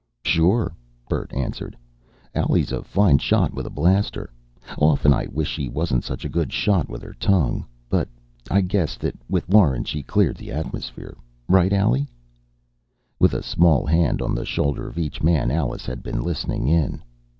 "Sure," 0.23 0.73
Bert 1.07 1.31
answered. 1.31 1.77
"Allie's 2.33 2.71
a 2.71 2.81
fine 2.81 3.19
shot 3.19 3.53
with 3.53 3.67
a 3.67 3.69
blaster. 3.69 4.31
Often 4.79 5.13
I 5.13 5.27
wish 5.27 5.47
she 5.47 5.69
wasn't 5.69 6.03
such 6.03 6.25
a 6.25 6.27
good 6.27 6.51
shot 6.51 6.89
with 6.89 7.03
her 7.03 7.13
tongue. 7.13 7.67
But 7.87 8.07
I 8.49 8.61
guess 8.61 8.95
that 8.97 9.13
with 9.29 9.47
Lauren 9.47 9.83
she 9.83 10.01
cleared 10.01 10.37
the 10.37 10.51
atmosphere. 10.51 11.15
Right, 11.47 11.71
Allie?" 11.71 12.07
With 13.19 13.35
a 13.35 13.43
small 13.43 13.85
hand 13.85 14.23
on 14.23 14.33
the 14.33 14.43
shoulder 14.43 14.87
of 14.87 14.97
each 14.97 15.21
man, 15.21 15.51
Alice 15.51 15.85
had 15.85 16.01
been 16.01 16.23
listening 16.23 16.67
in. 16.67 17.03